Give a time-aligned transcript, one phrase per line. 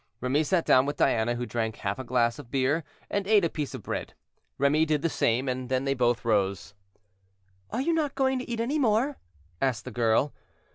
[0.19, 3.49] Remy sat down with Diana, who drank half a glass of beer, and ate a
[3.51, 4.15] piece of bread.
[4.57, 6.73] Remy did the same, and then they both rose.
[7.69, 9.19] "Are you not going to eat any more?"
[9.61, 10.33] asked the girl.